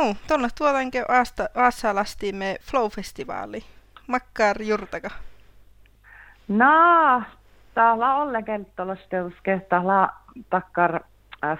[0.00, 1.04] No, tuolla tuotankin
[1.54, 3.64] Aasalasti me Flow-festivaali.
[4.06, 5.10] Makkar Jurtaka.
[6.48, 7.22] No,
[7.74, 10.08] täällä olle kelttolosteuske, täällä
[10.50, 11.00] takkar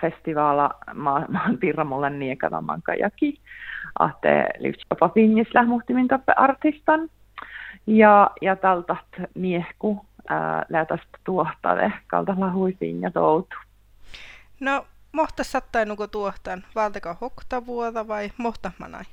[0.01, 0.71] festivaala
[1.29, 3.41] maan pirramulle niekadaman kajaki.
[3.99, 7.09] Ahte lyhtsapa finnis lähmuhtimin toppe artistan.
[7.87, 8.97] Ja, ja tältä
[9.35, 10.07] miehku
[10.69, 13.57] lätästä tuohtave, kalta lahuisin ja toutu.
[14.61, 19.05] No, mohta sattainuko tuohtan, valtaka hokta vuoda vai mohta manai?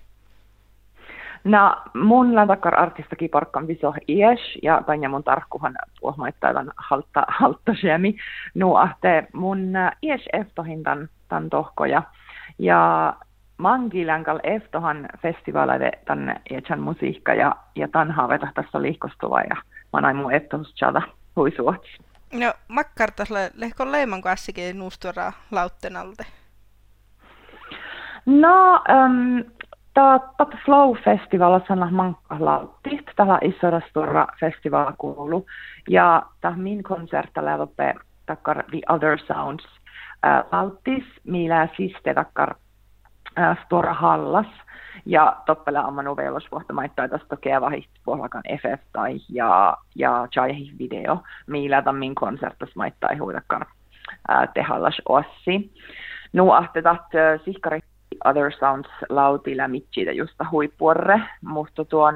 [1.44, 8.18] No, mun lähtakar artistakin parkkan viso ies, ja tanja mun tarkkuhan puhmaittaivan haltta, haltta siemi.
[8.54, 9.59] Nu ahte mun
[10.02, 12.04] ies eftohin tan, tan tohkoja.
[12.59, 13.13] Ja
[13.57, 19.55] mangilänkal eftohan festivaaleide tänne ietsän musiikka ja, ja tan haaveta tässä liikostuva ja
[19.93, 21.02] mä näin mun eftohus chada
[21.35, 21.88] huisuots.
[22.34, 26.26] No, makkartasle lehko leiman kassikin nuustura lauttenalte.
[28.26, 29.44] No, um,
[29.98, 30.20] Tämä
[30.66, 33.05] Flow-festival on mankkalauttit.
[33.16, 35.46] Tällä isoda stora festival kuulu.
[35.90, 37.93] Ja tämä min konserta lävöpe
[38.26, 39.66] takkar The Other Sounds
[40.26, 42.55] äh, lauttis, millä siste takkar
[43.40, 44.48] äh, stora hallas.
[45.05, 51.82] Ja toppele ammanu veilosvuotta maittaa tästä kevahit puolakan FF tai ja, ja Jaihi video, millä
[51.82, 53.66] tämän min konsertas maittaa huidakkar
[54.29, 55.74] äh, tehallas ossi.
[56.34, 57.79] Nu ahte taht äh, sihkari
[58.26, 62.16] Other Sounds lautilla mitchitä justa huippuorre, mutta tuon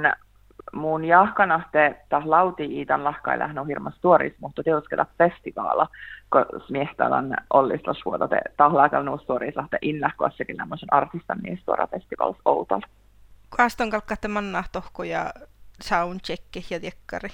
[0.72, 5.88] mun jahkanahte lauti iitan lahkai no hirmas tuoris, mutta teusketa festivaala,
[6.32, 12.82] kun smiehtalan ollislas vuotate tahlaakal nuus tuorislahte inlähkoassakin lämmöisen artistan niin tuora festivals outal.
[13.50, 15.34] Kaston kalkkatte manna tohko ja
[15.82, 17.30] soundcheck ja tiekkari.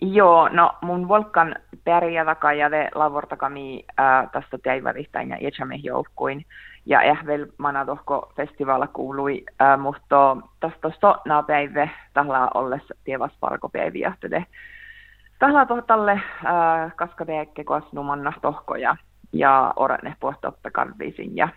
[0.00, 6.46] Joo, no mun Volkan pärjäväkä ja de lavortakami äh, tästä teivärihtäin ja iätsämme joukkuin
[6.86, 14.14] ja ehvel mana tohko festivaala kuului, äh, mutta tästä stonna päivä tällä olles tievas parkopäiviä
[14.20, 14.42] tätä.
[15.38, 18.96] Tällä tohtalle äh, kaskadeekke numanna tohko ja,
[19.32, 21.48] ja orane puhtoppe karviisin ja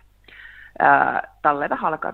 [0.82, 2.12] äh, tälle halkaa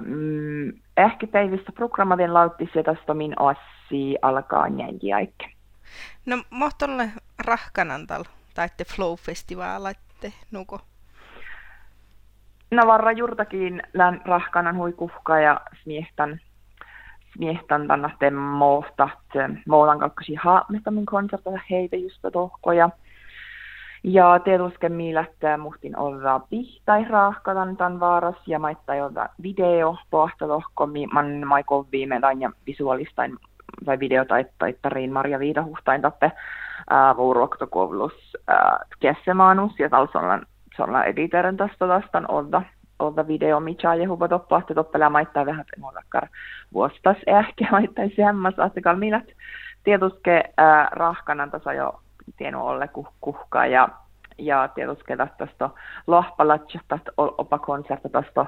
[0.00, 5.50] mm, ehkä päivistä programmadin lauttis ja tästä min ossi alkaa njänjiaikke.
[6.26, 7.08] No, mohtolle
[7.46, 8.24] rahkanantal
[8.54, 10.80] taitte Flow-festivaalaitte nuko?
[12.72, 16.40] Navarra juurtakin län rahkanan huikuhka ja smiehtan
[17.32, 19.18] smiehtan tänne mohtat
[19.68, 22.90] muutan kalkkasi haamista min konsertata heitä just tohkoja.
[24.04, 30.88] Ja tietysti miilättää muhtin olla pihtai rahkatan tämän vaaras ja maittai olla video pohta tohko,
[31.12, 33.36] man maiko viime ja visuaalistain
[33.86, 34.44] vai video tai
[35.10, 36.32] Marja Viidahuhtain tappe
[37.16, 38.12] vuoroktokoulut
[39.00, 40.40] kessemanus ja talsolla
[40.76, 42.62] sådana editeren tästä tästä odda,
[42.98, 46.28] odda video, mitä je huva toppa, että toppelaa maittaa vähän muodakkar
[46.72, 47.68] vuostas ehkä.
[47.72, 49.24] Maittaisi hämmäs astikal minät.
[49.84, 50.44] Tietuske
[50.90, 52.00] rahkanan tasa jo
[52.36, 52.88] tienu olle
[53.20, 53.88] kuhkaa ja
[54.38, 55.70] ja tietysti tästä
[56.06, 57.58] lohpalatsa tästä opa
[58.12, 58.46] tästä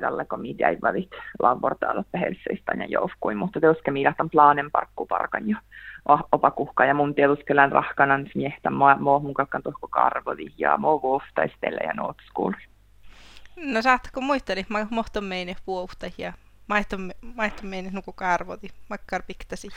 [0.00, 1.10] tälle kun media ei välit
[1.42, 5.56] lavortaalla Helsinistä ja joukkuin, mutta tietysti mitä tämän planen parkku parkan jo
[6.32, 11.80] opa kuhka ja mun tietysti rahkanan miehtä mua mun kakkan tohko karvodi ja mua vuoftaistelle
[11.80, 12.56] ja noot skuuli.
[13.56, 16.32] No saatko muisteli, mä mohton meini vuofta ja
[16.66, 17.12] maihton
[17.62, 19.68] meini nuku karvodi, makkar piktasi.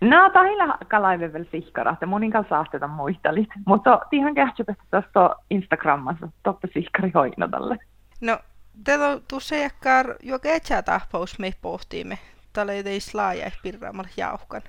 [0.00, 3.48] No, tahilla kalaive vielä sihkara, että monin kanssa saasteita muistelit.
[3.66, 7.78] Mutta ihan kähtsypästä tuosta Instagramassa, toppe sihkari hoinodalle.
[8.20, 8.38] No,
[8.84, 8.92] te
[9.28, 12.18] tuossa jäkkar joka etsää tahpaus me pohtiimme.
[12.52, 14.62] Tällä ei teis laaja pirraamalla jauhkan.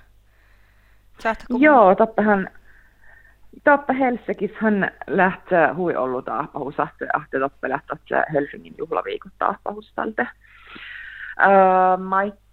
[1.19, 1.57] Saatko...
[1.59, 2.49] Joo, toppahan
[3.63, 3.93] Toppe
[4.59, 6.79] hän lähtee hui ollut tahpaus,
[7.13, 10.27] ahte toppe lähtee Helsingin juhlaviikot tahpaus tältä.
[11.41, 11.97] Öö,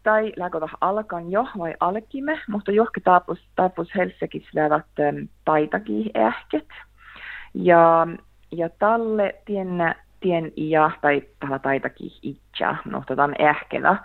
[0.09, 4.87] tai läkota alkan jo vai alkime, mutta johki taapus, taapus Helsingissä lävät
[5.45, 6.69] taitaki ähket.
[7.55, 8.07] Ja,
[8.53, 14.05] ja talle tien, tien ja tai tällä taitaki itse, no tämän ähkenä,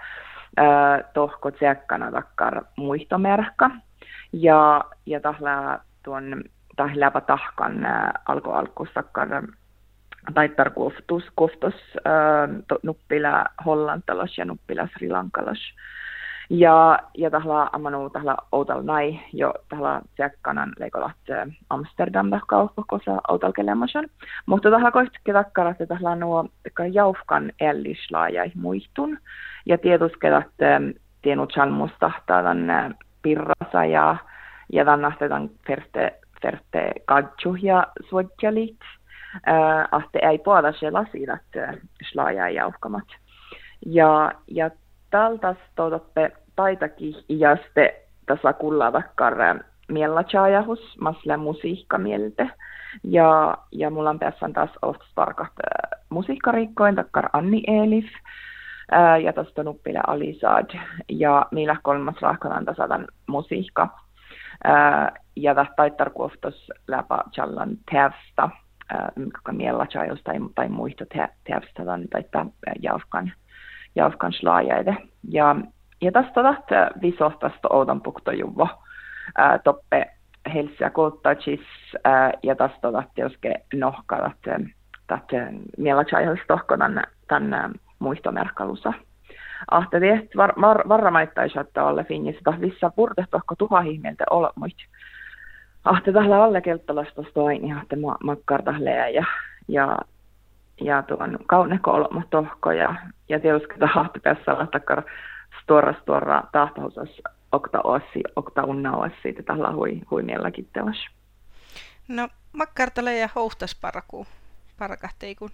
[1.14, 3.70] tohko tsekkana takkar muistomerkka.
[4.34, 6.44] Ja, ja tällä tuon
[6.94, 7.88] läpä tahkan
[8.26, 9.28] alko alkusakkar
[10.34, 11.74] taittar koftus, koftos
[12.08, 15.60] äh, nuppila hollantalos ja nuppila Sri Lankalos.
[16.50, 21.32] Ja, ja tahla amanu tahla outal nai jo tahla tsekkanan leikolat
[21.70, 24.08] Amsterdam kauppa kosa outal kelemasan.
[24.46, 26.46] Mutta tahla koistukke takkarat että tahla nuo
[26.92, 29.18] jauhkan ellislaajai muistun.
[29.66, 30.48] Ja tietuskelat
[31.22, 34.18] tienut chalmusta tämän pirrasa ja
[34.74, 39.03] ja tämän ferte ferte kadju ja suodjalit äh,
[39.92, 41.76] att det ei båda själva sidat äh,
[42.12, 43.08] slaja jauhkamat.
[43.86, 44.70] Ja, ja
[45.10, 47.90] tältä toivotte taitakin ja sitten
[48.26, 49.36] tässä kullavakkar
[49.88, 52.50] miellä chajahus, masle musiikka mielte.
[53.04, 58.06] Ja, ja mulla on päässän taas ofta starkat äh, musiikkariikkoin, takkar Anni Elif,
[58.94, 63.88] äh, ja tästä nuppile Alisad, ja millä kolmas rahkanan tasadan musiikka.
[64.68, 68.50] Äh, ja tästä taittar kuoftos läpä challan teävstä,
[69.16, 71.06] mikä miellä chajus tai, tai muista
[71.44, 72.46] teävstä, taittaa
[72.82, 73.32] jaufkan,
[73.96, 74.98] jaufkan slaajaide.
[75.30, 75.56] Ja,
[76.02, 78.68] ja tästä tästä visohtasta oudan puktojuvo,
[79.64, 80.06] toppe
[80.54, 81.62] Helsia Kultachis
[82.08, 84.60] äh, ja tästä tota tietysti nohka, että
[85.16, 86.78] että miela chajals tohko
[87.28, 88.94] tämän, muistomerkkalusa.
[89.72, 94.54] Ahte teet var, var, varramaittaisi, että alle finnistä vissa purte tohko tuhahihmieltä olla
[95.84, 98.62] Ahte tällä alle kelttalasta toini, ahte ma, makkar
[99.14, 99.24] ja,
[99.68, 99.98] ja,
[100.82, 102.96] ja tuon kauneko olma tohko ja,
[103.30, 105.04] ja tietysti tahti päässä olla takkar
[105.64, 107.22] stora stora tahtahusas
[107.52, 111.08] okta ossi, okta unna ossi, että tällä hui, hui mielläkin teos.
[112.08, 114.28] No, makkartale ja houstas paraku,
[114.80, 115.50] parakahteikun.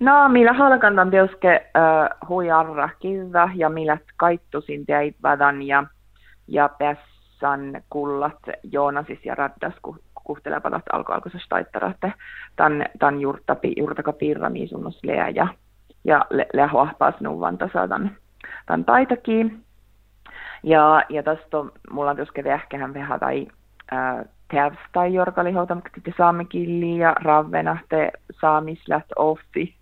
[0.00, 5.84] No, millä halkantan tietysti äh, hui arra kivä ja millä kaittusin teit vadan ja,
[6.48, 6.68] ja
[7.40, 9.74] pessan kullat Joonasis ja Raddas
[10.24, 11.96] kuhtelevat alkoalkoisesta taittarat
[12.56, 15.48] tämän, tämän juurtapi, juurtaka piirramiisunnus leä ja,
[16.04, 18.16] ja le, le hoahpaas nuvan tasadan
[18.66, 19.62] tämän taitakin.
[20.62, 21.56] Ja, ja tästä
[21.90, 23.46] mulla on tietysti vähkähän vähän tai
[23.92, 29.74] äh, tävstä jorkali houtamukset saamekilli ja ravvenahte saamisläht offi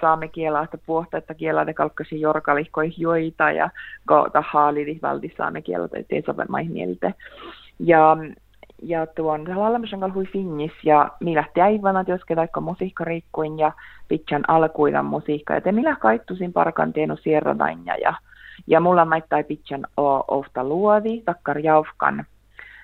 [0.00, 3.70] saamekielä, että puhtetta kielä de kalkkasi jorkalihkoi joita ja
[4.08, 7.14] go ta haalidi valdi saamekielä tai teesoven mielte.
[7.78, 8.16] Ja
[8.82, 13.72] ja tuon laulamusen kalhui finnis ja millä täivänä työske taikka musiikkariikkuin ja
[14.08, 15.54] pitchan alkuidan musiikka.
[15.54, 18.14] Ja te millä kaittusin parkan tienu sierrodainja ja
[18.66, 22.24] ja mulla maittai pitchan o ofta luovi, takkar jaufkan,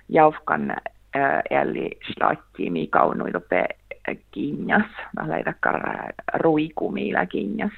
[0.09, 0.77] jaufkan
[1.51, 3.67] eli slatti mi kaunuido pe
[4.31, 5.83] kinjas, mä takkar
[6.35, 7.73] ruiku miillä kinjas.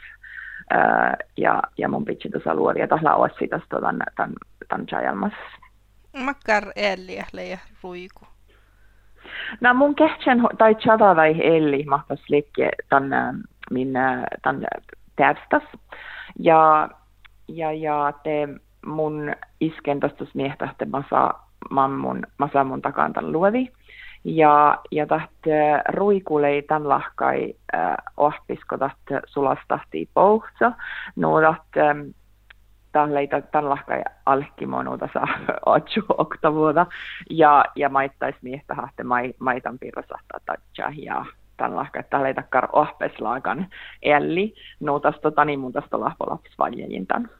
[0.75, 4.35] Äh, ja, ja mun pitsi tuossa luovi, ja tahla ossi tästä tämän, tämän,
[4.69, 5.33] tämän.
[6.25, 7.17] Makkar eli
[7.51, 8.27] ja ruiku.
[9.61, 13.93] No mun kehtsen tai chada tai eli mahtas liikki tämän min
[14.43, 14.67] tämän
[15.17, 15.63] tästas.
[16.39, 16.89] Ja
[17.49, 18.49] ja, ja te
[18.87, 21.35] mun isken tostus miehtähte masa
[21.71, 22.23] mammun,
[22.65, 23.73] mun takantan luovi.
[24.25, 30.73] Ja, ja tähtä ruikulei tämän lahkai äh, ohpisko tähtä sulastahti pouhtsa.
[31.17, 32.01] No tähtä ähm,
[33.53, 35.29] tämän lahkai alkkimonuuta saa
[35.67, 36.87] otsu oktavuota.
[37.31, 41.25] Ja, ja maittais miehtähte mai, maitan pirrasahtaa tatsa ja
[41.57, 43.67] tämän lahkai tähleitä kar ohpeslaakan
[44.03, 44.55] elli.
[44.81, 47.31] No tästä tani mun tästä lahpolapsvaljejin tämän.